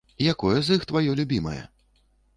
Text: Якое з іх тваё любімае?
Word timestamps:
Якое 0.31 0.53
з 0.69 0.77
іх 0.79 0.87
тваё 0.93 1.11
любімае? 1.19 1.61